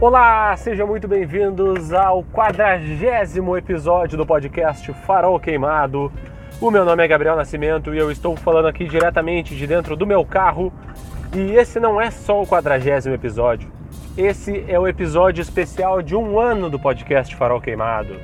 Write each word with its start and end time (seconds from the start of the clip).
Olá, 0.00 0.56
sejam 0.56 0.86
muito 0.86 1.08
bem-vindos 1.08 1.92
ao 1.92 2.22
quadragésimo 2.22 3.56
episódio 3.56 4.16
do 4.16 4.24
podcast 4.24 4.92
Farol 4.92 5.40
Queimado. 5.40 6.12
O 6.60 6.70
meu 6.70 6.84
nome 6.84 7.04
é 7.04 7.08
Gabriel 7.08 7.34
Nascimento 7.34 7.92
e 7.92 7.98
eu 7.98 8.08
estou 8.08 8.36
falando 8.36 8.68
aqui 8.68 8.86
diretamente 8.86 9.56
de 9.56 9.66
dentro 9.66 9.96
do 9.96 10.06
meu 10.06 10.24
carro. 10.24 10.72
E 11.34 11.56
esse 11.56 11.80
não 11.80 12.00
é 12.00 12.12
só 12.12 12.40
o 12.40 12.46
quadragésimo 12.46 13.12
episódio, 13.12 13.68
esse 14.16 14.64
é 14.68 14.78
o 14.78 14.86
episódio 14.86 15.42
especial 15.42 16.00
de 16.00 16.14
um 16.14 16.38
ano 16.38 16.70
do 16.70 16.78
podcast 16.78 17.34
Farol 17.34 17.60
Queimado. 17.60 18.14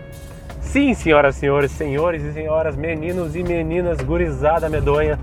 Sim, 0.60 0.94
senhoras 0.94 1.34
senhores, 1.34 1.72
senhores 1.72 2.22
e 2.22 2.32
senhoras, 2.32 2.76
meninos 2.76 3.34
e 3.34 3.42
meninas, 3.42 4.00
gurizada 4.00 4.68
medonha. 4.68 5.18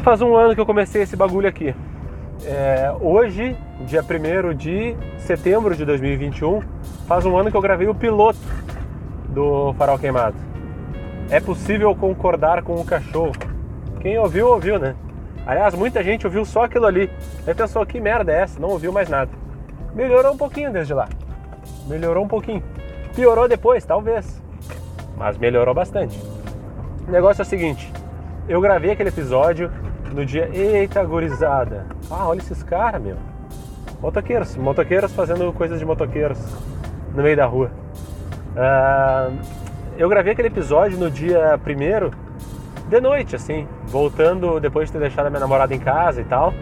Faz 0.00 0.22
um 0.22 0.34
ano 0.34 0.54
que 0.54 0.60
eu 0.62 0.66
comecei 0.66 1.02
esse 1.02 1.16
bagulho 1.16 1.48
aqui. 1.48 1.74
É, 2.44 2.92
hoje, 3.00 3.56
dia 3.86 4.02
1 4.02 4.54
de 4.54 4.96
setembro 5.18 5.76
de 5.76 5.84
2021, 5.84 6.60
faz 7.06 7.24
um 7.24 7.36
ano 7.36 7.50
que 7.50 7.56
eu 7.56 7.60
gravei 7.60 7.86
o 7.86 7.94
piloto 7.94 8.38
do 9.28 9.72
Farol 9.74 9.98
Queimado. 9.98 10.36
É 11.30 11.38
possível 11.38 11.94
concordar 11.94 12.62
com 12.62 12.74
o 12.74 12.84
cachorro. 12.84 13.32
Quem 14.00 14.18
ouviu, 14.18 14.48
ouviu, 14.48 14.78
né? 14.78 14.96
Aliás, 15.46 15.74
muita 15.74 16.02
gente 16.02 16.26
ouviu 16.26 16.44
só 16.44 16.64
aquilo 16.64 16.86
ali. 16.86 17.08
Aí 17.46 17.54
pensou, 17.54 17.86
que 17.86 18.00
merda 18.00 18.32
é 18.32 18.40
essa? 18.40 18.58
Não 18.58 18.70
ouviu 18.70 18.92
mais 18.92 19.08
nada. 19.08 19.30
Melhorou 19.94 20.32
um 20.32 20.36
pouquinho 20.36 20.72
desde 20.72 20.94
lá. 20.94 21.08
Melhorou 21.86 22.24
um 22.24 22.28
pouquinho. 22.28 22.62
Piorou 23.14 23.48
depois, 23.48 23.84
talvez. 23.84 24.42
Mas 25.16 25.38
melhorou 25.38 25.74
bastante. 25.74 26.18
O 27.06 27.10
negócio 27.10 27.42
é 27.42 27.44
o 27.44 27.48
seguinte: 27.48 27.92
eu 28.48 28.60
gravei 28.60 28.90
aquele 28.90 29.10
episódio 29.10 29.70
no 30.12 30.24
dia. 30.24 30.48
Eita, 30.52 31.04
gurizada! 31.04 31.86
Ah, 32.14 32.28
olha 32.28 32.40
esses 32.40 32.62
caras, 32.62 33.00
meu. 33.00 33.16
Motoqueiros, 34.02 34.54
motoqueiros 34.56 35.12
fazendo 35.14 35.50
coisas 35.54 35.78
de 35.78 35.84
motoqueiros 35.86 36.38
no 37.14 37.22
meio 37.22 37.36
da 37.36 37.46
rua. 37.46 37.70
Uh, 38.54 39.34
eu 39.96 40.10
gravei 40.10 40.34
aquele 40.34 40.48
episódio 40.48 40.98
no 40.98 41.10
dia 41.10 41.58
primeiro, 41.64 42.10
de 42.86 43.00
noite, 43.00 43.34
assim, 43.34 43.66
voltando 43.86 44.60
depois 44.60 44.88
de 44.88 44.92
ter 44.92 44.98
deixado 44.98 45.26
a 45.28 45.30
minha 45.30 45.40
namorada 45.40 45.74
em 45.74 45.78
casa 45.78 46.20
e 46.20 46.24
tal. 46.24 46.52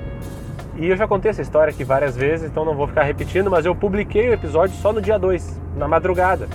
E 0.76 0.88
eu 0.88 0.96
já 0.96 1.08
contei 1.08 1.32
essa 1.32 1.42
história 1.42 1.72
aqui 1.72 1.82
várias 1.82 2.16
vezes, 2.16 2.48
então 2.48 2.64
não 2.64 2.76
vou 2.76 2.86
ficar 2.86 3.02
repetindo, 3.02 3.50
mas 3.50 3.66
eu 3.66 3.74
publiquei 3.74 4.28
o 4.28 4.32
episódio 4.32 4.76
só 4.76 4.92
no 4.92 5.02
dia 5.02 5.18
2, 5.18 5.60
na 5.76 5.88
madrugada. 5.88 6.46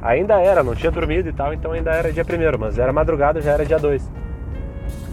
Ainda 0.00 0.40
era, 0.40 0.62
não 0.62 0.74
tinha 0.74 0.90
dormido 0.90 1.28
e 1.28 1.32
tal, 1.34 1.52
então 1.52 1.72
ainda 1.72 1.90
era 1.90 2.10
dia 2.10 2.24
primeiro, 2.24 2.58
mas 2.58 2.78
era 2.78 2.94
madrugada, 2.94 3.42
já 3.42 3.52
era 3.52 3.66
dia 3.66 3.78
2. 3.78 4.10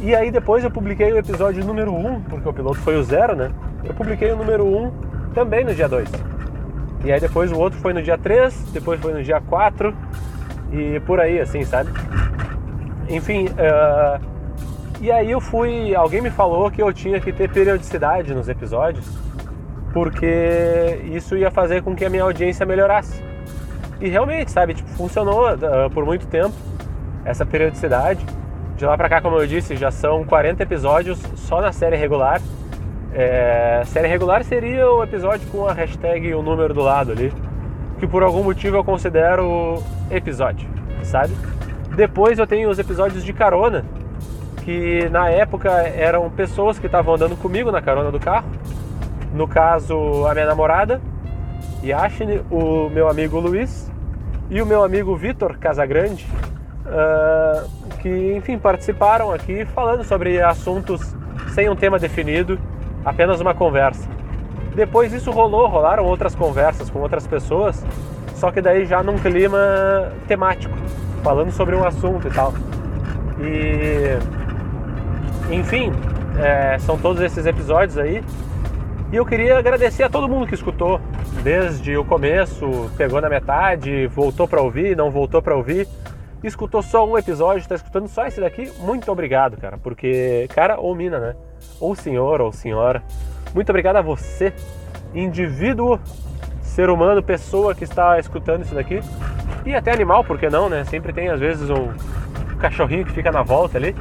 E 0.01 0.15
aí 0.15 0.31
depois 0.31 0.63
eu 0.63 0.71
publiquei 0.71 1.11
o 1.11 1.17
episódio 1.17 1.63
número 1.65 1.91
1, 1.91 2.07
um, 2.07 2.21
porque 2.21 2.47
o 2.47 2.53
piloto 2.53 2.79
foi 2.79 2.97
o 2.97 3.03
zero, 3.03 3.35
né? 3.35 3.51
Eu 3.83 3.93
publiquei 3.93 4.31
o 4.31 4.35
número 4.35 4.65
1 4.65 4.85
um 4.85 4.91
também 5.33 5.65
no 5.65 5.75
dia 5.75 5.89
2. 5.89 6.09
E 7.03 7.11
aí 7.11 7.19
depois 7.19 7.51
o 7.51 7.57
outro 7.57 7.79
foi 7.79 7.93
no 7.93 8.01
dia 8.01 8.17
3, 8.17 8.71
depois 8.71 8.99
foi 8.99 9.13
no 9.13 9.23
dia 9.23 9.41
4 9.41 9.93
e 10.71 10.99
por 11.01 11.19
aí, 11.19 11.39
assim, 11.39 11.63
sabe? 11.63 11.91
Enfim, 13.09 13.47
uh, 13.47 14.21
e 15.01 15.11
aí 15.11 15.31
eu 15.31 15.39
fui. 15.39 15.95
Alguém 15.95 16.21
me 16.21 16.29
falou 16.29 16.69
que 16.69 16.81
eu 16.81 16.91
tinha 16.93 17.19
que 17.19 17.31
ter 17.31 17.49
periodicidade 17.49 18.33
nos 18.33 18.49
episódios, 18.49 19.05
porque 19.93 21.01
isso 21.05 21.37
ia 21.37 21.49
fazer 21.49 21.81
com 21.81 21.95
que 21.95 22.05
a 22.05 22.09
minha 22.09 22.23
audiência 22.23 22.65
melhorasse. 22.65 23.23
E 24.01 24.07
realmente, 24.09 24.51
sabe, 24.51 24.73
tipo, 24.73 24.89
funcionou 24.91 25.53
uh, 25.53 25.89
por 25.89 26.05
muito 26.05 26.27
tempo 26.27 26.53
essa 27.25 27.45
periodicidade. 27.45 28.25
De 28.79 28.85
lá 28.85 28.95
pra 28.95 29.09
cá, 29.09 29.19
como 29.19 29.35
eu 29.35 29.45
disse, 29.45 29.75
já 29.75 29.91
são 29.91 30.23
40 30.23 30.63
episódios 30.63 31.19
só 31.35 31.59
na 31.59 31.73
série 31.73 31.97
regular. 31.97 32.41
É, 33.13 33.83
série 33.87 34.07
regular 34.07 34.41
seria 34.45 34.89
o 34.89 35.03
episódio 35.03 35.45
com 35.49 35.67
a 35.67 35.73
hashtag 35.73 36.25
e 36.25 36.33
o 36.33 36.41
número 36.41 36.73
do 36.73 36.79
lado 36.79 37.11
ali, 37.11 37.33
que 37.99 38.07
por 38.07 38.23
algum 38.23 38.41
motivo 38.41 38.77
eu 38.77 38.83
considero 38.85 39.83
episódio, 40.09 40.65
sabe? 41.03 41.35
Depois 41.93 42.39
eu 42.39 42.47
tenho 42.47 42.69
os 42.69 42.79
episódios 42.79 43.21
de 43.25 43.33
carona, 43.33 43.83
que 44.63 45.09
na 45.09 45.29
época 45.29 45.69
eram 45.69 46.29
pessoas 46.29 46.79
que 46.79 46.85
estavam 46.85 47.15
andando 47.15 47.35
comigo 47.35 47.73
na 47.73 47.81
carona 47.81 48.09
do 48.09 48.19
carro. 48.19 48.47
No 49.33 49.45
caso, 49.45 50.25
a 50.25 50.33
minha 50.33 50.45
namorada, 50.45 51.01
Yashine, 51.83 52.43
o 52.49 52.89
meu 52.89 53.09
amigo 53.09 53.41
Luiz 53.41 53.91
e 54.49 54.61
o 54.61 54.65
meu 54.65 54.85
amigo 54.85 55.17
Vitor 55.17 55.57
Casagrande, 55.57 56.25
uh, 56.85 57.67
que, 57.97 58.33
enfim, 58.35 58.57
participaram 58.57 59.31
aqui 59.31 59.65
falando 59.65 60.03
sobre 60.03 60.41
assuntos 60.41 61.15
sem 61.53 61.69
um 61.69 61.75
tema 61.75 61.99
definido, 61.99 62.59
apenas 63.03 63.39
uma 63.41 63.53
conversa. 63.53 64.07
Depois 64.75 65.11
isso 65.13 65.31
rolou, 65.31 65.67
rolaram 65.67 66.05
outras 66.05 66.35
conversas 66.35 66.89
com 66.89 66.99
outras 66.99 67.27
pessoas, 67.27 67.85
só 68.35 68.51
que 68.51 68.61
daí 68.61 68.85
já 68.85 69.03
num 69.03 69.17
clima 69.17 70.11
temático, 70.27 70.73
falando 71.23 71.51
sobre 71.51 71.75
um 71.75 71.83
assunto 71.83 72.27
e 72.27 72.31
tal. 72.31 72.53
E, 73.39 74.17
enfim, 75.53 75.91
é, 76.37 76.77
são 76.79 76.97
todos 76.97 77.21
esses 77.21 77.45
episódios 77.45 77.97
aí. 77.97 78.23
E 79.11 79.15
eu 79.15 79.25
queria 79.25 79.57
agradecer 79.57 80.03
a 80.03 80.09
todo 80.09 80.29
mundo 80.29 80.45
que 80.45 80.53
escutou, 80.53 81.01
desde 81.43 81.97
o 81.97 82.05
começo, 82.05 82.91
pegou 82.95 83.19
na 83.19 83.27
metade, 83.27 84.05
voltou 84.07 84.47
para 84.47 84.61
ouvir, 84.61 84.95
não 84.95 85.09
voltou 85.09 85.41
para 85.41 85.55
ouvir 85.55 85.87
escutou 86.47 86.81
só 86.81 87.05
um 87.05 87.17
episódio, 87.17 87.59
está 87.59 87.75
escutando 87.75 88.07
só 88.07 88.25
esse 88.25 88.39
daqui, 88.39 88.71
muito 88.79 89.11
obrigado, 89.11 89.57
cara. 89.57 89.77
Porque, 89.77 90.47
cara 90.53 90.79
ou 90.79 90.95
mina, 90.95 91.19
né? 91.19 91.35
Ou 91.79 91.95
senhor 91.95 92.41
ou 92.41 92.51
senhora. 92.51 93.03
Muito 93.53 93.69
obrigado 93.69 93.97
a 93.97 94.01
você, 94.01 94.53
indivíduo, 95.13 95.99
ser 96.61 96.89
humano, 96.89 97.21
pessoa 97.21 97.75
que 97.75 97.83
está 97.83 98.19
escutando 98.19 98.63
isso 98.63 98.75
daqui. 98.75 99.01
E 99.65 99.75
até 99.75 99.91
animal, 99.91 100.23
por 100.23 100.37
que 100.37 100.49
não, 100.49 100.69
né? 100.69 100.83
Sempre 100.85 101.11
tem 101.11 101.29
às 101.29 101.39
vezes 101.39 101.69
um 101.69 101.89
cachorrinho 102.59 103.05
que 103.05 103.11
fica 103.11 103.31
na 103.31 103.41
volta 103.41 103.77
ali. 103.77 103.95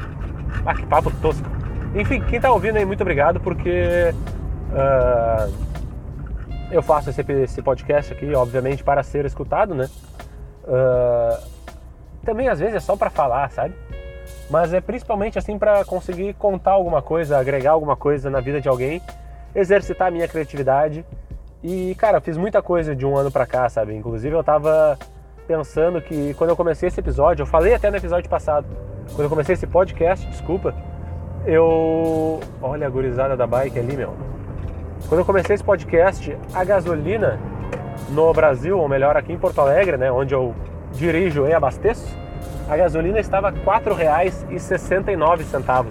Ah, 0.65 0.75
que 0.75 0.87
papo 0.87 1.10
tosco. 1.22 1.48
Enfim, 1.94 2.21
quem 2.21 2.37
está 2.37 2.53
ouvindo 2.53 2.77
aí, 2.77 2.84
muito 2.84 3.00
obrigado, 3.00 3.41
porque 3.41 4.15
uh, 4.71 5.53
eu 6.71 6.82
faço 6.82 7.10
esse, 7.10 7.62
podcast 7.62 8.12
aqui, 8.12 8.34
obviamente, 8.34 8.84
para 8.84 9.03
ser 9.03 9.25
escutado, 9.25 9.75
né? 9.75 9.88
Uh, 10.65 11.57
também 12.28 12.47
às 12.47 12.61
vezes 12.61 12.75
é 12.75 12.81
só 12.81 12.94
para 12.94 13.09
falar, 13.09 13.50
sabe? 13.50 13.75
Mas 14.50 14.75
é 14.75 14.83
principalmente 14.83 15.39
assim 15.39 15.59
para 15.59 15.83
conseguir 15.87 16.34
contar 16.34 16.72
alguma 16.72 17.00
coisa, 17.00 17.39
agregar 17.39 17.71
alguma 17.71 17.97
coisa 17.97 18.28
na 18.28 18.39
vida 18.39 18.61
de 18.61 18.69
alguém, 18.69 19.00
exercitar 19.55 20.09
a 20.09 20.11
minha 20.11 20.28
criatividade. 20.28 21.06
E, 21.62 21.94
cara, 21.94 22.21
fiz 22.21 22.37
muita 22.37 22.61
coisa 22.61 22.94
de 22.94 23.06
um 23.06 23.16
ano 23.16 23.31
pra 23.31 23.47
cá, 23.47 23.66
sabe? 23.71 23.94
Inclusive 23.94 24.37
eu 24.37 24.44
tava 24.44 24.99
pensando 25.47 26.03
que 26.03 26.34
quando 26.34 26.50
eu 26.50 26.56
comecei 26.56 26.89
esse 26.89 27.00
episódio, 27.00 27.44
eu 27.44 27.47
falei 27.47 27.72
até 27.72 27.91
no 27.91 27.97
episódio 27.97 28.28
passado, 28.28 28.66
quando 29.15 29.22
eu 29.22 29.31
comecei 29.31 29.55
esse 29.55 29.66
podcast, 29.66 30.27
desculpa, 30.27 30.75
eu. 31.47 32.41
Olha 32.60 32.87
a 32.87 32.91
gurizada 32.91 33.39
da 33.39 33.47
bike 33.47 33.78
ali, 33.78 33.97
meu. 33.97 34.15
Quando 35.09 35.21
eu 35.21 35.25
comecei 35.25 35.55
esse 35.55 35.65
podcast, 35.65 36.37
a 36.53 36.62
gasolina 36.62 37.41
no 38.10 38.31
Brasil, 38.34 38.78
ou 38.78 38.87
melhor, 38.87 39.16
aqui 39.16 39.33
em 39.33 39.39
Porto 39.39 39.62
Alegre, 39.62 39.97
né, 39.97 40.12
onde 40.12 40.34
eu 40.34 40.55
dirijo 40.98 41.47
e 41.47 41.54
abasteço, 41.54 42.06
a 42.69 42.76
gasolina 42.76 43.19
estava 43.19 43.48
R$ 43.50 43.60
4,69. 43.64 45.86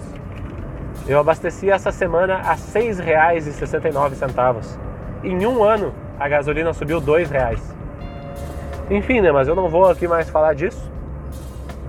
Eu 1.08 1.20
abasteci 1.20 1.72
essa 1.72 1.92
semana 1.92 2.36
a 2.36 2.52
R$ 2.52 2.60
6,69. 2.60 4.78
Em 5.24 5.48
um 5.48 5.64
ano, 5.64 5.92
a 6.20 6.28
gasolina 6.28 6.74
subiu 6.74 7.00
R$ 7.00 7.24
reais. 7.24 7.76
Enfim, 8.90 9.22
né? 9.22 9.32
Mas 9.32 9.48
eu 9.48 9.56
não 9.56 9.70
vou 9.70 9.90
aqui 9.90 10.08
mais 10.08 10.30
falar 10.30 10.54
disso. 10.54 10.92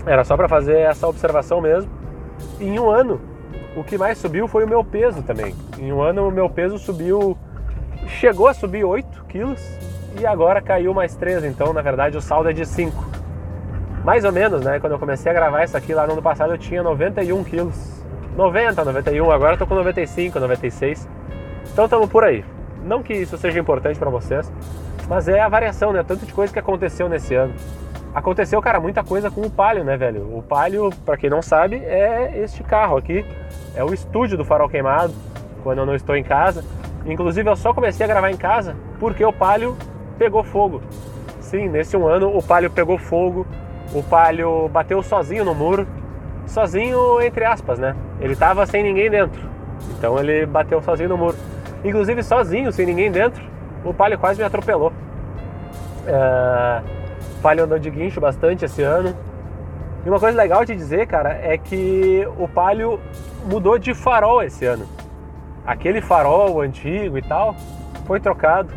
Era 0.06 0.24
só 0.24 0.36
para 0.36 0.48
fazer 0.48 0.78
essa 0.78 1.06
observação 1.06 1.60
mesmo. 1.60 1.90
Em 2.60 2.78
um 2.78 2.88
ano, 2.88 3.20
o 3.76 3.84
que 3.84 3.98
mais 3.98 4.16
subiu 4.18 4.48
foi 4.48 4.64
o 4.64 4.68
meu 4.68 4.82
peso 4.84 5.22
também. 5.22 5.54
Em 5.78 5.92
um 5.92 6.00
ano, 6.00 6.28
o 6.28 6.30
meu 6.30 6.48
peso 6.48 6.78
subiu, 6.78 7.36
chegou 8.06 8.48
a 8.48 8.54
subir 8.54 8.84
8 8.84 9.24
quilos 9.24 9.60
e 10.18 10.26
agora 10.26 10.62
caiu 10.62 10.94
mais 10.94 11.16
3. 11.16 11.44
Então, 11.44 11.72
na 11.72 11.82
verdade, 11.82 12.16
o 12.16 12.20
saldo 12.20 12.50
é 12.50 12.52
de 12.52 12.64
5 12.64 13.07
mais 14.04 14.24
ou 14.24 14.32
menos, 14.32 14.64
né? 14.64 14.80
Quando 14.80 14.92
eu 14.92 14.98
comecei 14.98 15.30
a 15.30 15.34
gravar 15.34 15.64
isso 15.64 15.76
aqui 15.76 15.92
lá 15.92 16.06
no 16.06 16.12
ano 16.14 16.22
passado, 16.22 16.52
eu 16.52 16.58
tinha 16.58 16.82
91 16.82 17.44
quilos. 17.44 18.04
90, 18.36 18.84
91, 18.84 19.30
agora 19.30 19.54
eu 19.54 19.58
tô 19.58 19.66
com 19.66 19.74
95, 19.74 20.38
96. 20.38 21.08
Então 21.72 21.84
estamos 21.86 22.08
por 22.08 22.24
aí. 22.24 22.44
Não 22.84 23.02
que 23.02 23.12
isso 23.12 23.36
seja 23.36 23.58
importante 23.58 23.98
para 23.98 24.08
vocês, 24.10 24.50
mas 25.08 25.28
é 25.28 25.40
a 25.40 25.48
variação, 25.48 25.92
né? 25.92 26.04
Tanto 26.06 26.24
de 26.24 26.32
coisa 26.32 26.52
que 26.52 26.58
aconteceu 26.58 27.08
nesse 27.08 27.34
ano. 27.34 27.52
Aconteceu, 28.14 28.60
cara, 28.62 28.80
muita 28.80 29.04
coisa 29.04 29.30
com 29.30 29.42
o 29.42 29.50
Palio, 29.50 29.84
né, 29.84 29.96
velho? 29.96 30.36
O 30.36 30.42
Palio, 30.42 30.90
para 31.04 31.16
quem 31.16 31.28
não 31.28 31.42
sabe, 31.42 31.76
é 31.76 32.40
este 32.42 32.62
carro 32.62 32.96
aqui. 32.96 33.24
É 33.74 33.84
o 33.84 33.92
estúdio 33.92 34.38
do 34.38 34.44
Farol 34.44 34.68
Queimado, 34.68 35.12
quando 35.62 35.78
eu 35.78 35.86
não 35.86 35.94
estou 35.94 36.16
em 36.16 36.22
casa. 36.22 36.64
Inclusive, 37.04 37.48
eu 37.48 37.56
só 37.56 37.74
comecei 37.74 38.04
a 38.04 38.08
gravar 38.08 38.30
em 38.30 38.36
casa 38.36 38.76
porque 38.98 39.24
o 39.24 39.32
Palio 39.32 39.76
pegou 40.18 40.42
fogo. 40.42 40.80
Sim, 41.40 41.68
nesse 41.68 41.96
um 41.96 42.06
ano 42.06 42.36
o 42.36 42.42
Palio 42.42 42.70
pegou 42.70 42.98
fogo 42.98 43.46
o 43.92 44.02
Palio 44.02 44.68
bateu 44.68 45.02
sozinho 45.02 45.44
no 45.44 45.54
muro, 45.54 45.86
sozinho 46.46 47.20
entre 47.20 47.44
aspas, 47.44 47.78
né? 47.78 47.94
Ele 48.20 48.36
tava 48.36 48.66
sem 48.66 48.82
ninguém 48.82 49.10
dentro, 49.10 49.40
então 49.96 50.18
ele 50.18 50.46
bateu 50.46 50.82
sozinho 50.82 51.08
no 51.08 51.16
muro. 51.16 51.36
Inclusive 51.84 52.22
sozinho, 52.22 52.72
sem 52.72 52.86
ninguém 52.86 53.10
dentro, 53.10 53.42
o 53.84 53.94
Palio 53.94 54.18
quase 54.18 54.38
me 54.38 54.44
atropelou. 54.44 54.92
Uh, 56.08 56.82
o 57.38 57.40
Palio 57.40 57.64
andou 57.64 57.78
de 57.78 57.90
guincho 57.90 58.20
bastante 58.20 58.64
esse 58.64 58.82
ano. 58.82 59.14
E 60.04 60.08
uma 60.08 60.18
coisa 60.18 60.36
legal 60.36 60.64
de 60.64 60.74
dizer, 60.74 61.06
cara, 61.06 61.38
é 61.42 61.56
que 61.56 62.26
o 62.38 62.48
Palio 62.48 62.98
mudou 63.44 63.78
de 63.78 63.94
farol 63.94 64.42
esse 64.42 64.64
ano. 64.64 64.86
Aquele 65.66 66.00
farol 66.00 66.60
antigo 66.60 67.18
e 67.18 67.22
tal 67.22 67.54
foi 68.06 68.18
trocado. 68.18 68.70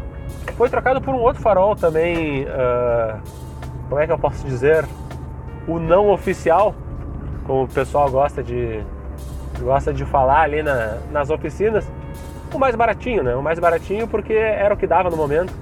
Foi 0.57 0.69
trocado 0.69 1.01
por 1.01 1.13
um 1.13 1.19
outro 1.19 1.41
farol 1.41 1.75
também. 1.75 2.43
Uh, 2.43 3.19
como 3.89 3.99
é 3.99 4.05
que 4.05 4.11
eu 4.11 4.19
posso 4.19 4.45
dizer? 4.45 4.85
O 5.67 5.79
não 5.79 6.09
oficial, 6.09 6.73
como 7.45 7.63
o 7.63 7.67
pessoal 7.67 8.09
gosta 8.09 8.41
de 8.41 8.83
gosta 9.59 9.93
de 9.93 10.05
falar 10.05 10.41
ali 10.41 10.63
na, 10.63 10.97
nas 11.11 11.29
oficinas. 11.29 11.89
O 12.53 12.59
mais 12.59 12.75
baratinho, 12.75 13.23
né? 13.23 13.35
O 13.35 13.41
mais 13.41 13.59
baratinho 13.59 14.07
porque 14.07 14.33
era 14.33 14.73
o 14.73 14.77
que 14.77 14.87
dava 14.87 15.09
no 15.09 15.15
momento. 15.15 15.53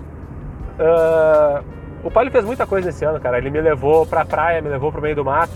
Uh, 0.79 1.63
o 2.03 2.09
Palio 2.09 2.31
fez 2.31 2.45
muita 2.45 2.65
coisa 2.65 2.87
nesse 2.87 3.03
ano, 3.05 3.19
cara. 3.19 3.37
Ele 3.37 3.49
me 3.49 3.61
levou 3.61 4.05
pra 4.05 4.25
praia, 4.25 4.61
me 4.61 4.69
levou 4.69 4.91
pro 4.91 5.01
meio 5.01 5.15
do 5.15 5.25
mato. 5.25 5.53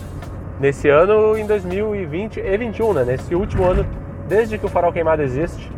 Nesse 0.60 0.89
ano, 0.89 1.38
em 1.38 1.46
2020 1.46 2.39
e 2.39 2.57
21, 2.57 2.94
né? 2.94 3.04
Nesse 3.04 3.34
último 3.34 3.63
ano, 3.63 3.86
desde 4.28 4.57
que 4.57 4.66
o 4.66 4.69
Farol 4.69 4.94
Queimado 4.94 5.22
existe, 5.22 5.72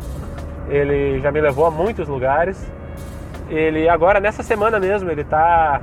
ele 0.68 1.20
já 1.20 1.30
me 1.30 1.40
levou 1.40 1.66
a 1.66 1.70
muitos 1.70 2.08
lugares. 2.08 2.70
Ele 3.48 3.88
agora, 3.88 4.20
nessa 4.20 4.42
semana 4.42 4.78
mesmo, 4.78 5.10
ele 5.10 5.24
tá 5.24 5.80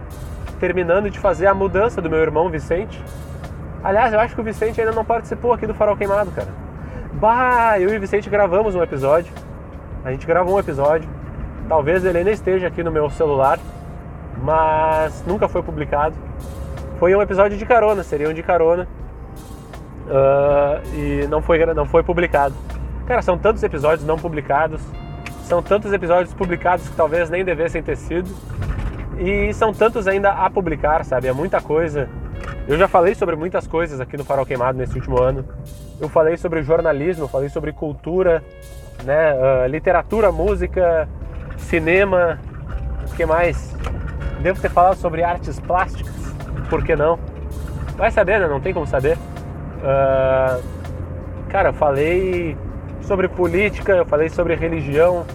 terminando 0.64 1.10
de 1.10 1.20
fazer 1.20 1.48
a 1.48 1.54
mudança 1.54 2.02
do 2.02 2.10
meu 2.10 2.20
irmão 2.20 2.50
Vicente. 2.50 3.04
Aliás, 3.84 4.14
eu 4.14 4.20
acho 4.20 4.34
que 4.34 4.40
o 4.40 4.44
Vicente 4.44 4.80
ainda 4.80 4.94
não 4.94 5.04
participou 5.04 5.52
aqui 5.52 5.68
do 5.68 5.74
Farol 5.74 5.98
Queimado, 5.98 6.32
cara. 6.32 6.48
Bah, 7.14 7.78
eu 7.78 7.94
e 7.94 7.98
o 7.98 8.00
Vicente 8.00 8.30
gravamos 8.30 8.74
um 8.74 8.82
episódio. 8.82 9.34
A 10.06 10.12
gente 10.12 10.26
gravou 10.26 10.56
um 10.56 10.60
episódio. 10.60 11.10
Talvez 11.68 12.06
ele 12.06 12.20
ainda 12.20 12.32
esteja 12.32 12.68
aqui 12.68 12.82
no 12.82 12.92
meu 12.92 13.10
celular 13.10 13.60
mas 14.42 15.24
nunca 15.26 15.48
foi 15.48 15.62
publicado. 15.62 16.16
Foi 17.00 17.16
um 17.16 17.22
episódio 17.22 17.58
de 17.58 17.66
carona, 17.66 18.04
seria 18.04 18.30
um 18.30 18.34
de 18.34 18.44
carona. 18.44 18.88
Uh, 20.06 20.96
e 20.96 21.28
não 21.28 21.42
foi, 21.42 21.66
não 21.74 21.86
foi 21.86 22.04
publicado. 22.04 22.54
Cara, 23.08 23.22
são 23.22 23.38
tantos 23.38 23.64
episódios 23.64 24.06
não 24.06 24.18
publicados, 24.18 24.82
são 25.44 25.62
tantos 25.62 25.92
episódios 25.92 26.34
publicados 26.34 26.88
que 26.88 26.96
talvez 26.96 27.30
nem 27.30 27.44
devessem 27.44 27.82
ter 27.82 27.98
sido, 27.98 28.30
e 29.24 29.54
são 29.54 29.74
tantos 29.74 30.06
ainda 30.06 30.32
a 30.32 30.50
publicar, 30.50 31.06
sabe? 31.06 31.28
É 31.28 31.34
muita 31.34 31.62
coisa. 31.62 32.10
Eu 32.68 32.78
já 32.78 32.88
falei 32.88 33.16
sobre 33.16 33.36
muitas 33.36 33.66
coisas 33.66 34.02
aqui 34.02 34.18
no 34.18 34.26
Farol 34.26 34.46
Queimado 34.46 34.78
nesse 34.78 34.96
último 34.96 35.22
ano. 35.22 35.46
Eu 36.00 36.10
falei 36.10 36.36
sobre 36.36 36.62
jornalismo, 36.62 37.28
falei 37.28 37.48
sobre 37.48 37.72
cultura, 37.72 38.44
né? 39.06 39.34
Uh, 39.34 39.68
literatura, 39.68 40.32
música, 40.32 41.08
cinema, 41.58 42.38
o 43.10 43.16
que 43.16 43.26
mais? 43.26 43.74
Devo 44.42 44.60
ter 44.60 44.70
falado 44.70 44.98
sobre 44.98 45.24
artes 45.24 45.58
plásticas, 45.60 46.14
por 46.70 46.84
que 46.84 46.96
não? 46.96 47.18
Vai 47.96 48.12
saber, 48.12 48.40
né? 48.42 48.48
Não 48.48 48.60
tem 48.60 48.74
como 48.74 48.86
saber. 48.86 49.18
Uh, 49.78 50.62
cara, 51.48 51.70
eu 51.70 51.74
falei 51.74 52.58
sobre 53.02 53.30
política, 53.30 53.94
eu 53.94 54.06
falei 54.06 54.28
sobre 54.28 54.56
religião, 54.56 55.26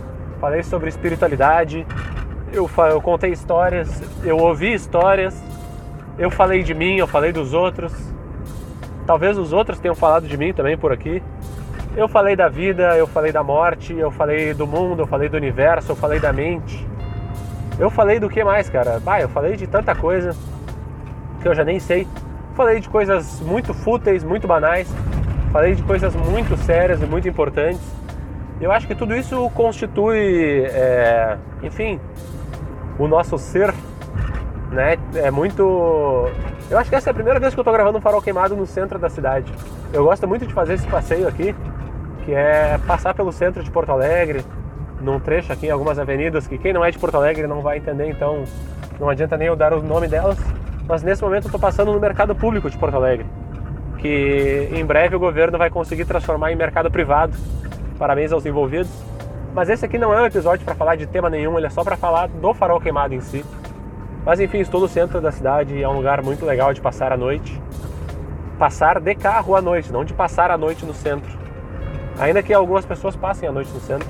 falei 0.40 0.62
sobre 0.62 0.88
espiritualidade, 0.88 1.86
eu, 2.52 2.68
eu 2.90 3.00
contei 3.00 3.30
histórias, 3.30 4.02
eu 4.24 4.36
ouvi 4.36 4.72
histórias, 4.72 5.40
eu 6.18 6.30
falei 6.30 6.62
de 6.62 6.74
mim, 6.74 6.96
eu 6.96 7.06
falei 7.06 7.32
dos 7.32 7.54
outros. 7.54 7.92
Talvez 9.06 9.38
os 9.38 9.52
outros 9.52 9.78
tenham 9.78 9.94
falado 9.94 10.26
de 10.26 10.36
mim 10.36 10.52
também 10.52 10.76
por 10.76 10.92
aqui. 10.92 11.22
Eu 11.96 12.08
falei 12.08 12.36
da 12.36 12.48
vida, 12.48 12.96
eu 12.96 13.06
falei 13.06 13.32
da 13.32 13.42
morte, 13.42 13.92
eu 13.96 14.10
falei 14.10 14.52
do 14.52 14.66
mundo, 14.66 15.02
eu 15.02 15.06
falei 15.06 15.28
do 15.28 15.36
universo, 15.36 15.92
eu 15.92 15.96
falei 15.96 16.20
da 16.20 16.32
mente. 16.32 16.86
Eu 17.78 17.90
falei 17.90 18.18
do 18.18 18.28
que 18.28 18.42
mais, 18.42 18.68
cara? 18.68 19.00
Bah, 19.00 19.20
eu 19.20 19.28
falei 19.28 19.56
de 19.56 19.66
tanta 19.66 19.94
coisa 19.94 20.36
que 21.40 21.48
eu 21.48 21.54
já 21.54 21.64
nem 21.64 21.78
sei. 21.78 22.06
Falei 22.54 22.80
de 22.80 22.88
coisas 22.88 23.40
muito 23.40 23.72
fúteis, 23.72 24.24
muito 24.24 24.46
banais. 24.46 24.92
Falei 25.52 25.74
de 25.74 25.82
coisas 25.82 26.14
muito 26.14 26.56
sérias 26.58 27.00
e 27.00 27.06
muito 27.06 27.28
importantes. 27.28 27.80
Eu 28.60 28.72
acho 28.72 28.86
que 28.88 28.94
tudo 28.94 29.14
isso 29.14 29.48
constitui, 29.54 30.64
é, 30.66 31.38
enfim, 31.62 32.00
o 32.98 33.06
nosso 33.06 33.38
ser, 33.38 33.72
né? 34.70 34.98
É 35.14 35.30
muito. 35.30 35.62
Eu 36.70 36.78
acho 36.78 36.90
que 36.90 36.96
essa 36.96 37.10
é 37.10 37.12
a 37.12 37.14
primeira 37.14 37.38
vez 37.38 37.54
que 37.54 37.60
eu 37.60 37.64
tô 37.64 37.72
gravando 37.72 37.98
um 37.98 38.00
farol 38.00 38.20
queimado 38.20 38.56
no 38.56 38.66
centro 38.66 38.98
da 38.98 39.08
cidade. 39.08 39.52
Eu 39.92 40.04
gosto 40.04 40.26
muito 40.26 40.46
de 40.46 40.52
fazer 40.52 40.74
esse 40.74 40.86
passeio 40.86 41.26
aqui, 41.26 41.54
que 42.24 42.32
é 42.34 42.78
passar 42.86 43.14
pelo 43.14 43.32
centro 43.32 43.62
de 43.62 43.70
Porto 43.70 43.90
Alegre, 43.90 44.44
num 45.00 45.18
trecho 45.18 45.52
aqui 45.52 45.66
em 45.66 45.70
algumas 45.70 45.98
avenidas 45.98 46.46
que 46.46 46.58
quem 46.58 46.72
não 46.72 46.84
é 46.84 46.90
de 46.90 46.98
Porto 46.98 47.16
Alegre 47.16 47.46
não 47.46 47.62
vai 47.62 47.78
entender, 47.78 48.10
então 48.10 48.44
não 48.98 49.08
adianta 49.08 49.36
nem 49.36 49.46
eu 49.46 49.56
dar 49.56 49.72
o 49.72 49.82
nome 49.82 50.08
delas. 50.08 50.38
Mas 50.86 51.02
nesse 51.02 51.22
momento 51.22 51.44
eu 51.44 51.48
estou 51.48 51.60
passando 51.60 51.92
no 51.92 52.00
mercado 52.00 52.34
público 52.34 52.68
de 52.68 52.76
Porto 52.76 52.96
Alegre, 52.96 53.26
que 53.98 54.68
em 54.72 54.84
breve 54.84 55.14
o 55.16 55.18
governo 55.18 55.56
vai 55.56 55.70
conseguir 55.70 56.04
transformar 56.04 56.52
em 56.52 56.56
mercado 56.56 56.90
privado. 56.90 57.36
Parabéns 57.98 58.32
aos 58.32 58.44
envolvidos. 58.44 58.90
Mas 59.54 59.68
esse 59.68 59.84
aqui 59.84 59.98
não 59.98 60.12
é 60.12 60.22
um 60.22 60.26
episódio 60.26 60.64
para 60.64 60.74
falar 60.74 60.96
de 60.96 61.06
tema 61.06 61.28
nenhum, 61.28 61.56
ele 61.56 61.66
é 61.66 61.70
só 61.70 61.82
para 61.82 61.96
falar 61.96 62.28
do 62.28 62.54
farol 62.54 62.80
queimado 62.80 63.14
em 63.14 63.20
si. 63.20 63.44
Mas 64.24 64.40
enfim, 64.40 64.58
estou 64.58 64.80
no 64.80 64.88
centro 64.88 65.20
da 65.20 65.32
cidade 65.32 65.82
é 65.82 65.88
um 65.88 65.96
lugar 65.96 66.22
muito 66.22 66.44
legal 66.44 66.72
de 66.74 66.80
passar 66.80 67.12
a 67.12 67.16
noite. 67.16 67.60
Passar 68.58 69.00
de 69.00 69.14
carro 69.14 69.56
à 69.56 69.62
noite, 69.62 69.92
não 69.92 70.04
de 70.04 70.12
passar 70.12 70.50
a 70.50 70.58
noite 70.58 70.84
no 70.84 70.92
centro. 70.92 71.30
Ainda 72.18 72.42
que 72.42 72.52
algumas 72.52 72.84
pessoas 72.84 73.16
passem 73.16 73.48
a 73.48 73.52
noite 73.52 73.72
no 73.72 73.80
centro. 73.80 74.08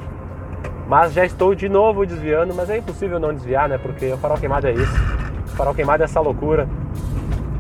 Mas 0.89 1.13
já 1.13 1.25
estou 1.25 1.55
de 1.55 1.69
novo 1.69 2.07
desviando, 2.07 2.55
mas 2.55 2.71
é 2.71 2.79
impossível 2.79 3.21
não 3.21 3.33
desviar, 3.33 3.69
né? 3.69 3.77
Porque 3.77 4.11
o 4.11 4.17
farol 4.17 4.39
queimado 4.39 4.67
é 4.67 4.73
isso. 4.73 4.95
O 5.47 5.57
farol 5.57 5.75
queimado 5.75 6.03
é 6.03 6.05
essa 6.05 6.19
loucura. 6.19 6.67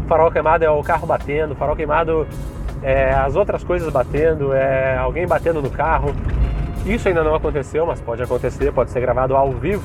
O 0.04 0.08
farol 0.08 0.30
queimado 0.32 0.64
é 0.64 0.70
o 0.70 0.82
carro 0.82 1.06
batendo, 1.06 1.52
o 1.52 1.54
farol 1.54 1.76
queimado 1.76 2.26
é 2.82 3.12
as 3.12 3.36
outras 3.36 3.62
coisas 3.62 3.92
batendo, 3.92 4.54
é 4.54 4.96
alguém 4.96 5.26
batendo 5.26 5.60
no 5.60 5.68
carro. 5.68 6.14
Isso 6.88 7.08
ainda 7.08 7.22
não 7.22 7.34
aconteceu, 7.34 7.86
mas 7.86 8.00
pode 8.00 8.22
acontecer, 8.22 8.72
pode 8.72 8.90
ser 8.90 9.00
gravado 9.00 9.36
ao 9.36 9.52
vivo. 9.52 9.84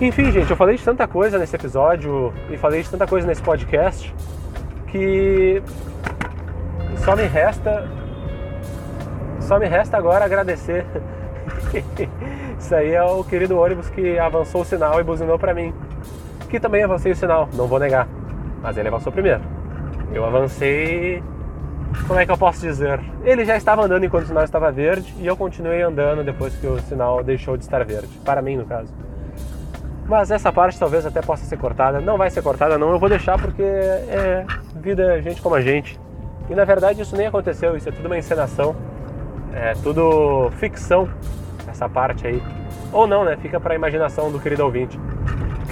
Enfim, 0.00 0.30
gente, 0.32 0.50
eu 0.50 0.56
falei 0.56 0.76
de 0.76 0.84
tanta 0.84 1.06
coisa 1.06 1.38
nesse 1.38 1.54
episódio 1.54 2.32
e 2.50 2.56
falei 2.56 2.82
de 2.82 2.90
tanta 2.90 3.06
coisa 3.06 3.26
nesse 3.26 3.42
podcast 3.42 4.14
que 4.88 5.62
só 6.98 7.16
me 7.16 7.22
resta 7.22 7.88
só 9.40 9.58
me 9.58 9.66
resta 9.66 9.96
agora 9.96 10.24
agradecer 10.24 10.84
Isso 12.58 12.74
aí 12.74 12.92
é 12.92 13.02
o 13.02 13.24
querido 13.24 13.58
ônibus 13.58 13.88
que 13.90 14.18
avançou 14.18 14.62
o 14.62 14.64
sinal 14.64 15.00
e 15.00 15.02
buzinou 15.02 15.38
para 15.38 15.52
mim. 15.52 15.74
Que 16.48 16.60
também 16.60 16.84
avancei 16.84 17.10
o 17.10 17.16
sinal, 17.16 17.48
não 17.54 17.66
vou 17.66 17.78
negar. 17.78 18.06
Mas 18.62 18.76
ele 18.76 18.88
avançou 18.88 19.12
primeiro. 19.12 19.40
Eu 20.12 20.24
avancei. 20.24 21.22
Como 22.06 22.18
é 22.18 22.26
que 22.26 22.32
eu 22.32 22.38
posso 22.38 22.60
dizer? 22.60 23.00
Ele 23.24 23.44
já 23.44 23.56
estava 23.56 23.84
andando 23.84 24.04
enquanto 24.04 24.24
o 24.24 24.26
sinal 24.26 24.44
estava 24.44 24.70
verde 24.70 25.14
e 25.18 25.26
eu 25.26 25.36
continuei 25.36 25.82
andando 25.82 26.24
depois 26.24 26.54
que 26.56 26.66
o 26.66 26.78
sinal 26.80 27.22
deixou 27.22 27.56
de 27.56 27.64
estar 27.64 27.84
verde. 27.84 28.08
Para 28.24 28.42
mim, 28.42 28.56
no 28.56 28.64
caso. 28.64 28.92
Mas 30.06 30.30
essa 30.30 30.52
parte 30.52 30.78
talvez 30.78 31.06
até 31.06 31.20
possa 31.20 31.44
ser 31.44 31.56
cortada. 31.56 32.00
Não 32.00 32.18
vai 32.18 32.28
ser 32.30 32.42
cortada, 32.42 32.76
não. 32.76 32.90
Eu 32.90 32.98
vou 32.98 33.08
deixar 33.08 33.38
porque 33.40 33.62
é 33.62 34.44
vida, 34.76 35.20
gente 35.22 35.40
como 35.40 35.54
a 35.54 35.60
gente. 35.60 35.98
E 36.50 36.54
na 36.54 36.64
verdade 36.64 37.00
isso 37.00 37.16
nem 37.16 37.26
aconteceu. 37.26 37.76
Isso 37.76 37.88
é 37.88 37.92
tudo 37.92 38.06
uma 38.06 38.18
encenação. 38.18 38.74
É 39.54 39.74
tudo 39.82 40.50
ficção 40.58 41.08
essa 41.68 41.88
parte 41.88 42.26
aí. 42.26 42.42
Ou 42.92 43.06
não, 43.06 43.24
né? 43.24 43.36
Fica 43.36 43.58
para 43.58 43.74
a 43.74 43.76
imaginação 43.76 44.30
do 44.30 44.38
querido 44.38 44.64
ouvinte. 44.64 44.98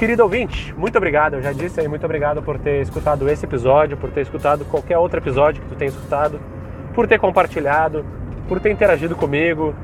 Querido 0.00 0.22
ouvinte, 0.22 0.74
muito 0.78 0.96
obrigado. 0.96 1.34
Eu 1.34 1.42
já 1.42 1.52
disse 1.52 1.78
aí, 1.78 1.86
muito 1.86 2.06
obrigado 2.06 2.40
por 2.40 2.58
ter 2.58 2.80
escutado 2.80 3.28
esse 3.28 3.44
episódio, 3.44 3.98
por 3.98 4.10
ter 4.10 4.22
escutado 4.22 4.64
qualquer 4.64 4.96
outro 4.96 5.20
episódio 5.20 5.60
que 5.60 5.68
tu 5.68 5.74
tenha 5.74 5.90
escutado, 5.90 6.40
por 6.94 7.06
ter 7.06 7.18
compartilhado, 7.18 8.02
por 8.48 8.58
ter 8.60 8.70
interagido 8.70 9.14
comigo, 9.14 9.74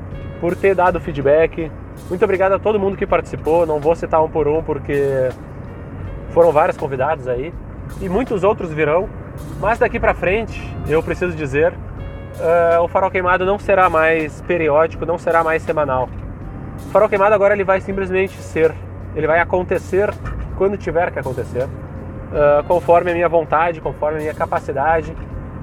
por 0.41 0.55
ter 0.55 0.73
dado 0.73 0.99
feedback. 0.99 1.71
Muito 2.09 2.25
obrigado 2.25 2.53
a 2.53 2.57
todo 2.57 2.79
mundo 2.79 2.97
que 2.97 3.05
participou. 3.05 3.67
Não 3.67 3.79
vou 3.79 3.95
citar 3.95 4.23
um 4.23 4.27
por 4.27 4.47
um 4.47 4.63
porque 4.63 5.29
foram 6.31 6.51
vários 6.51 6.77
convidados 6.77 7.27
aí 7.27 7.53
e 8.01 8.09
muitos 8.09 8.43
outros 8.43 8.73
virão. 8.73 9.07
Mas 9.59 9.77
daqui 9.77 9.99
para 9.99 10.15
frente, 10.15 10.59
eu 10.89 11.03
preciso 11.03 11.37
dizer 11.37 11.73
uh, 11.73 12.81
o 12.81 12.87
farol 12.87 13.11
queimado 13.11 13.45
não 13.45 13.59
será 13.59 13.87
mais 13.87 14.41
periódico, 14.41 15.05
não 15.05 15.19
será 15.19 15.43
mais 15.43 15.61
semanal. 15.61 16.09
O 16.87 16.89
farol 16.89 17.07
queimado 17.07 17.35
agora 17.35 17.53
ele 17.53 17.63
vai 17.63 17.79
simplesmente 17.79 18.35
ser, 18.41 18.73
ele 19.17 19.27
vai 19.27 19.39
acontecer 19.39 20.13
quando 20.57 20.77
tiver 20.77 21.11
que 21.11 21.19
acontecer, 21.19 21.63
uh, 21.63 22.63
conforme 22.67 23.11
a 23.11 23.13
minha 23.13 23.27
vontade, 23.27 23.81
conforme 23.81 24.17
a 24.17 24.21
minha 24.21 24.33
capacidade, 24.33 25.13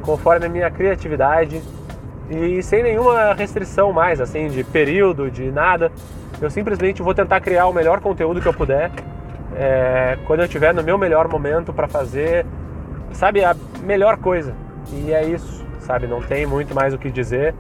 conforme 0.03 0.47
a 0.47 0.49
minha 0.49 0.71
criatividade 0.71 1.63
e 2.31 2.63
sem 2.63 2.83
nenhuma 2.83 3.33
restrição 3.33 3.93
mais, 3.93 4.21
assim, 4.21 4.49
de 4.49 4.63
período, 4.63 5.31
de 5.31 5.51
nada. 5.51 5.91
Eu 6.41 6.51
simplesmente 6.51 7.03
vou 7.03 7.15
tentar 7.15 7.41
criar 7.41 7.67
o 7.67 7.73
melhor 7.73 8.01
conteúdo 8.01 8.41
que 8.41 8.47
eu 8.47 8.55
puder 8.55 8.91
é, 9.57 10.19
quando 10.27 10.41
eu 10.41 10.47
estiver 10.47 10.75
no 10.75 10.83
meu 10.83 10.99
melhor 10.99 11.29
momento 11.29 11.73
para 11.73 11.89
fazer, 11.89 12.45
sabe, 13.13 13.45
a 13.45 13.55
melhor 13.83 14.19
coisa. 14.19 14.55
E 14.93 15.13
é 15.13 15.25
isso 15.25 15.65
sabe? 15.85 16.07
Não 16.07 16.21
tem 16.21 16.47
muito 16.47 16.75
mais 16.75 16.93
o 16.93 16.99
que 16.99 17.11
dizer 17.11 17.55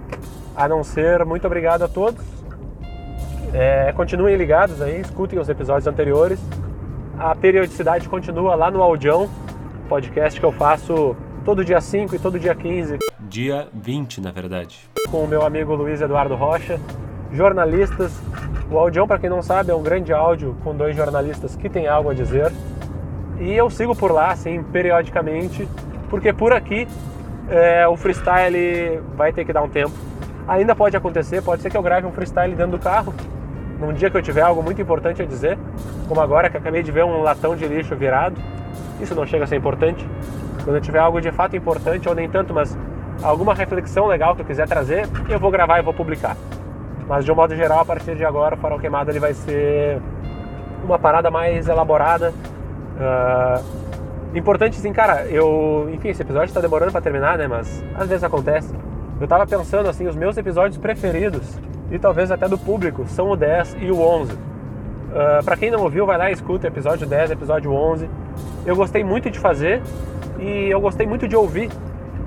a 0.57 0.69
não 0.69 0.83
ser 0.83 1.25
muito 1.25 1.47
obrigado 1.47 1.83
a 1.83 1.89
todos. 1.89 2.25
É, 3.55 3.93
continuem 3.93 4.35
ligados 4.35 4.83
aí, 4.83 5.01
escutem 5.01 5.39
os 5.39 5.49
episódios 5.49 5.87
anteriores. 5.87 6.41
A 7.17 7.37
periodicidade 7.37 8.09
continua 8.09 8.57
lá 8.57 8.69
no 8.69 8.83
Audião, 8.83 9.31
podcast 9.89 10.41
que 10.41 10.45
eu 10.45 10.51
faço 10.51 11.15
todo 11.45 11.65
dia 11.65 11.81
5 11.81 12.17
e 12.17 12.19
todo 12.19 12.37
dia 12.37 12.53
15. 12.53 12.99
Dia 13.21 13.69
20, 13.73 14.21
na 14.21 14.33
verdade. 14.33 14.91
Com 15.09 15.23
o 15.23 15.29
meu 15.29 15.47
amigo 15.47 15.73
Luiz 15.73 16.01
Eduardo 16.01 16.35
Rocha, 16.35 16.81
jornalistas. 17.33 18.21
O 18.69 18.77
Audião, 18.77 19.07
para 19.07 19.21
quem 19.21 19.31
não 19.31 19.41
sabe, 19.41 19.71
é 19.71 19.75
um 19.75 19.85
grande 19.85 20.13
áudio 20.13 20.57
com 20.65 20.75
dois 20.75 20.97
jornalistas 20.97 21.55
que 21.55 21.69
têm 21.69 21.87
algo 21.87 22.11
a 22.11 22.15
dizer. 22.15 22.51
E 23.39 23.53
eu 23.53 23.71
sigo 23.71 23.95
por 23.95 24.11
lá, 24.11 24.33
assim, 24.33 24.65
periodicamente, 24.65 25.69
porque 26.11 26.33
por 26.33 26.53
aqui 26.53 26.89
é, 27.49 27.87
o 27.87 27.97
freestyle 27.97 29.01
vai 29.17 29.33
ter 29.33 29.45
que 29.45 29.53
dar 29.53 29.63
um 29.63 29.69
tempo. 29.69 29.95
Ainda 30.49 30.75
pode 30.75 30.97
acontecer, 30.97 31.41
pode 31.41 31.63
ser 31.63 31.71
que 31.71 31.77
eu 31.77 31.83
grave 31.83 32.05
um 32.05 32.11
freestyle 32.11 32.55
dentro 32.57 32.73
do 32.73 32.79
carro, 32.83 33.15
num 33.85 33.93
dia 33.93 34.11
que 34.11 34.17
eu 34.17 34.23
tiver 34.23 34.41
algo 34.41 34.62
muito 34.62 34.81
importante 34.81 35.21
a 35.21 35.25
dizer, 35.25 35.59
como 36.09 36.21
agora 36.21 36.49
que 36.49 36.57
acabei 36.57 36.83
de 36.83 36.91
ver 36.91 37.05
um 37.05 37.23
latão 37.23 37.55
de 37.55 37.67
lixo 37.67 37.95
virado. 37.95 38.41
Isso 39.00 39.14
não 39.14 39.26
chega 39.26 39.45
a 39.45 39.47
ser 39.47 39.57
importante. 39.57 40.07
Quando 40.62 40.76
eu 40.76 40.81
tiver 40.81 40.99
algo 40.99 41.21
de 41.21 41.31
fato 41.31 41.57
importante, 41.57 42.09
ou 42.09 42.14
nem 42.14 42.29
tanto, 42.29 42.55
mas 42.55 42.76
alguma 43.23 43.55
reflexão 43.55 44.07
legal 44.07 44.35
que 44.35 44.43
eu 44.43 44.47
quiser 44.47 44.67
trazer, 44.67 45.09
eu 45.29 45.38
vou 45.38 45.50
gravar 45.50 45.79
e 45.79 45.83
vou 45.83 45.93
publicar. 45.93 46.37
Mas 47.07 47.25
de 47.25 47.31
um 47.31 47.35
modo 47.35 47.55
geral, 47.55 47.81
a 47.81 47.85
partir 47.85 48.17
de 48.17 48.25
agora, 48.25 48.55
o 48.55 48.59
Farol 48.59 48.79
Queimado 48.79 49.11
ele 49.11 49.21
vai 49.21 49.35
ser 49.35 50.00
uma 50.83 50.99
parada 50.99 51.31
mais 51.31 51.69
elaborada. 51.69 52.33
Uh, 52.97 54.37
importante 54.38 54.79
assim, 54.79 54.93
cara, 54.93 55.26
eu, 55.26 55.91
enfim, 55.93 56.09
esse 56.09 56.23
episódio 56.23 56.47
está 56.47 56.61
demorando 56.61 56.93
para 56.93 57.00
terminar, 57.00 57.37
né? 57.37 57.47
Mas 57.47 57.85
às 57.95 58.09
vezes 58.09 58.25
acontece. 58.25 58.75
Eu 59.21 59.29
tava 59.29 59.47
pensando 59.47 59.88
assim, 59.88 60.07
os 60.07 60.17
meus 60.17 60.37
episódios 60.37 60.79
preferidos 60.79 61.59
e 61.91 61.99
talvez 61.99 62.31
até 62.31 62.49
do 62.49 62.59
público 62.59 63.05
são 63.07 63.31
o 63.31 63.37
10 63.37 63.76
e 63.81 63.91
o 63.91 64.00
11. 64.00 64.33
Uh, 64.33 65.45
para 65.45 65.57
quem 65.57 65.71
não 65.71 65.83
ouviu, 65.83 66.07
vai 66.07 66.19
lá 66.19 66.31
e 66.31 66.33
escuta 66.33 66.67
episódio 66.67 67.07
10, 67.07 67.33
episódio 67.33 67.73
11. 67.73 68.09
Eu 68.67 68.75
gostei 68.75 69.05
muito 69.05 69.31
de 69.31 69.38
fazer 69.38 69.83
e 70.38 70.71
eu 70.71 70.81
gostei 70.81 71.07
muito 71.07 71.29
de 71.29 71.37
ouvir, 71.37 71.71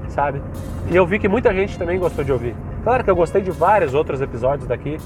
sabe? 0.08 0.42
E 0.90 0.96
eu 0.96 1.06
vi 1.06 1.20
que 1.20 1.28
muita 1.28 1.54
gente 1.54 1.78
também 1.78 2.00
gostou 2.00 2.24
de 2.24 2.32
ouvir. 2.32 2.56
Claro 2.84 3.04
que 3.04 3.10
eu 3.10 3.16
gostei 3.16 3.42
de 3.42 3.52
vários 3.52 3.94
outros 3.94 4.22
episódios 4.22 4.68
daqui, 4.68 4.98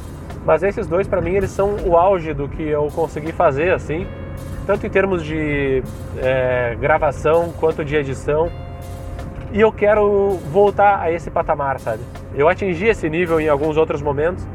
mas 0.45 0.61
esses 0.61 0.85
dois 0.85 1.07
para 1.07 1.21
mim 1.21 1.31
eles 1.31 1.49
são 1.49 1.75
o 1.85 1.97
auge 1.97 2.33
do 2.33 2.47
que 2.47 2.61
eu 2.61 2.87
consegui 2.93 3.31
fazer 3.31 3.73
assim, 3.73 4.05
tanto 4.67 4.85
em 4.85 4.89
termos 4.89 5.23
de 5.23 5.81
é, 6.17 6.75
gravação 6.79 7.51
quanto 7.59 7.83
de 7.83 7.95
edição. 7.95 8.51
E 9.53 9.59
eu 9.59 9.71
quero 9.71 10.39
voltar 10.51 11.01
a 11.01 11.11
esse 11.11 11.29
patamar, 11.29 11.77
sabe? 11.79 12.01
Eu 12.33 12.47
atingi 12.47 12.87
esse 12.87 13.09
nível 13.09 13.39
em 13.39 13.49
alguns 13.49 13.75
outros 13.75 14.01
momentos, 14.01 14.47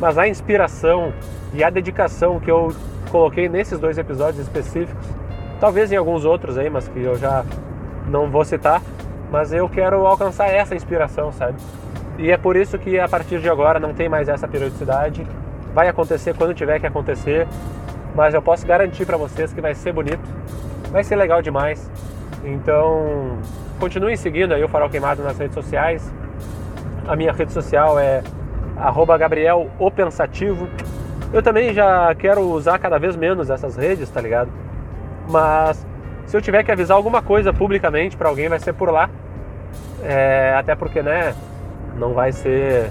mas 0.00 0.18
a 0.18 0.26
inspiração 0.26 1.12
e 1.54 1.62
a 1.62 1.70
dedicação 1.70 2.40
que 2.40 2.50
eu 2.50 2.74
coloquei 3.12 3.48
nesses 3.48 3.78
dois 3.78 3.96
episódios 3.96 4.38
específicos, 4.38 5.06
talvez 5.60 5.92
em 5.92 5.96
alguns 5.96 6.24
outros 6.24 6.58
aí, 6.58 6.68
mas 6.68 6.88
que 6.88 7.00
eu 7.00 7.16
já 7.16 7.44
não 8.08 8.28
vou 8.28 8.44
citar, 8.44 8.82
mas 9.30 9.52
eu 9.52 9.68
quero 9.68 10.04
alcançar 10.04 10.48
essa 10.48 10.74
inspiração, 10.74 11.30
sabe? 11.30 11.56
E 12.18 12.32
é 12.32 12.36
por 12.36 12.56
isso 12.56 12.76
que 12.76 12.98
a 12.98 13.08
partir 13.08 13.40
de 13.40 13.48
agora 13.48 13.78
não 13.78 13.94
tem 13.94 14.08
mais 14.08 14.28
essa 14.28 14.48
periodicidade. 14.48 15.24
Vai 15.72 15.88
acontecer 15.88 16.34
quando 16.34 16.52
tiver 16.54 16.80
que 16.80 16.86
acontecer, 16.86 17.46
mas 18.16 18.34
eu 18.34 18.42
posso 18.42 18.66
garantir 18.66 19.06
para 19.06 19.16
vocês 19.16 19.52
que 19.52 19.60
vai 19.60 19.74
ser 19.74 19.92
bonito, 19.92 20.28
vai 20.90 21.04
ser 21.04 21.14
legal 21.14 21.40
demais. 21.40 21.88
Então, 22.44 23.38
continuem 23.80 24.14
seguindo 24.14 24.52
aí 24.52 24.62
o 24.62 24.68
Farol 24.68 24.90
Queimado 24.90 25.22
nas 25.22 25.38
redes 25.38 25.54
sociais. 25.54 26.12
A 27.08 27.16
minha 27.16 27.32
rede 27.32 27.50
social 27.50 27.98
é 27.98 28.22
Gabriel 29.18 29.70
o 29.78 29.90
Pensativo. 29.90 30.68
Eu 31.32 31.42
também 31.42 31.72
já 31.72 32.14
quero 32.14 32.42
usar 32.42 32.78
cada 32.78 32.98
vez 32.98 33.16
menos 33.16 33.48
essas 33.48 33.76
redes, 33.76 34.10
tá 34.10 34.20
ligado? 34.20 34.50
Mas 35.28 35.84
se 36.26 36.36
eu 36.36 36.42
tiver 36.42 36.62
que 36.62 36.70
avisar 36.70 36.96
alguma 36.96 37.22
coisa 37.22 37.52
publicamente 37.52 38.16
para 38.16 38.28
alguém, 38.28 38.48
vai 38.48 38.58
ser 38.60 38.74
por 38.74 38.90
lá. 38.90 39.08
É, 40.02 40.54
até 40.56 40.74
porque, 40.74 41.02
né, 41.02 41.34
não 41.96 42.12
vai 42.12 42.32
ser 42.32 42.90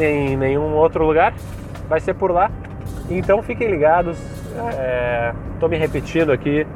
em 0.00 0.36
nenhum 0.36 0.74
outro 0.74 1.04
lugar, 1.04 1.34
vai 1.88 2.00
ser 2.00 2.14
por 2.14 2.30
lá. 2.30 2.50
Então 3.10 3.42
fiquem 3.42 3.68
ligados, 3.68 4.18
estou 5.52 5.68
é, 5.68 5.70
me 5.70 5.76
repetindo 5.76 6.32
aqui, 6.32 6.66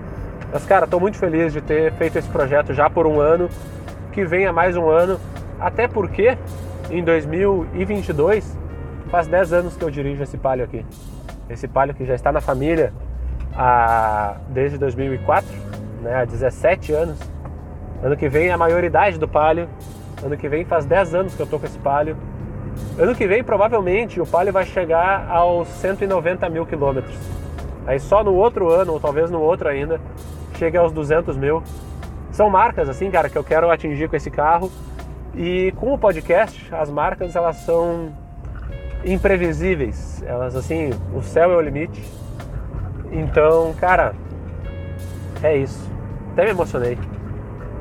mas 0.52 0.64
cara, 0.64 0.84
estou 0.84 1.00
muito 1.00 1.16
feliz 1.16 1.52
de 1.52 1.60
ter 1.60 1.92
feito 1.92 2.18
esse 2.18 2.28
projeto 2.28 2.72
já 2.72 2.88
por 2.88 3.06
um 3.06 3.20
ano, 3.20 3.48
que 4.12 4.24
venha 4.24 4.52
mais 4.52 4.76
um 4.76 4.88
ano, 4.88 5.18
até 5.60 5.86
porque 5.86 6.36
em 6.90 7.02
2022 7.02 8.56
faz 9.10 9.26
10 9.26 9.52
anos 9.52 9.76
que 9.76 9.84
eu 9.84 9.90
dirijo 9.90 10.22
esse 10.22 10.36
palio 10.36 10.64
aqui. 10.64 10.84
Esse 11.48 11.68
palio 11.68 11.94
que 11.94 12.04
já 12.04 12.14
está 12.14 12.32
na 12.32 12.40
família 12.40 12.92
há, 13.54 14.36
desde 14.48 14.78
2004, 14.78 15.48
né, 16.02 16.16
há 16.16 16.24
17 16.24 16.92
anos. 16.92 17.18
Ano 18.02 18.16
que 18.16 18.28
vem 18.28 18.48
é 18.48 18.52
a 18.52 18.58
maioridade 18.58 19.18
do 19.18 19.26
palio 19.28 19.68
Ano 20.22 20.36
que 20.36 20.48
vem 20.48 20.64
faz 20.64 20.86
10 20.86 21.14
anos 21.14 21.34
que 21.34 21.40
eu 21.40 21.46
tô 21.46 21.58
com 21.58 21.66
esse 21.66 21.78
Palio. 21.78 22.16
Ano 22.98 23.14
que 23.14 23.26
vem, 23.26 23.44
provavelmente, 23.44 24.20
o 24.20 24.26
Palio 24.26 24.52
vai 24.52 24.64
chegar 24.64 25.28
aos 25.30 25.68
190 25.68 26.48
mil 26.48 26.64
quilômetros. 26.64 27.14
Aí 27.86 28.00
só 28.00 28.24
no 28.24 28.34
outro 28.34 28.70
ano, 28.70 28.94
ou 28.94 29.00
talvez 29.00 29.30
no 29.30 29.40
outro 29.40 29.68
ainda, 29.68 30.00
chega 30.56 30.80
aos 30.80 30.92
200 30.92 31.36
mil. 31.36 31.62
São 32.32 32.50
marcas, 32.50 32.88
assim, 32.88 33.10
cara, 33.10 33.28
que 33.28 33.36
eu 33.36 33.44
quero 33.44 33.70
atingir 33.70 34.08
com 34.08 34.16
esse 34.16 34.30
carro. 34.30 34.70
E 35.34 35.72
com 35.76 35.92
o 35.92 35.98
podcast, 35.98 36.74
as 36.74 36.90
marcas, 36.90 37.36
elas 37.36 37.56
são 37.56 38.12
imprevisíveis. 39.04 40.22
Elas, 40.26 40.56
assim, 40.56 40.90
o 41.14 41.22
céu 41.22 41.52
é 41.52 41.56
o 41.56 41.60
limite. 41.60 42.02
Então, 43.12 43.74
cara, 43.74 44.14
é 45.42 45.56
isso. 45.56 45.90
Até 46.32 46.44
me 46.44 46.50
emocionei. 46.50 46.98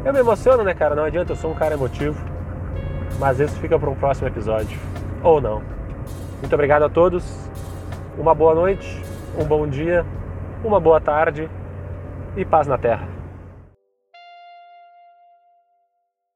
Eu 0.03 0.13
me 0.13 0.19
emociono, 0.19 0.63
né, 0.63 0.73
cara? 0.73 0.95
Não 0.95 1.03
adianta, 1.03 1.31
eu 1.31 1.35
sou 1.35 1.51
um 1.51 1.55
cara 1.55 1.73
emotivo. 1.73 2.19
Mas 3.19 3.39
isso 3.39 3.57
fica 3.59 3.79
para 3.79 3.89
um 3.89 3.95
próximo 3.95 4.27
episódio. 4.27 4.77
Ou 5.23 5.39
não. 5.39 5.61
Muito 6.39 6.53
obrigado 6.53 6.83
a 6.83 6.89
todos. 6.89 7.49
Uma 8.17 8.35
boa 8.35 8.53
noite, 8.53 9.01
um 9.37 9.43
bom 9.43 9.67
dia, 9.67 10.05
uma 10.63 10.79
boa 10.79 11.01
tarde 11.01 11.49
e 12.35 12.45
paz 12.45 12.67
na 12.67 12.77
terra. 12.77 13.14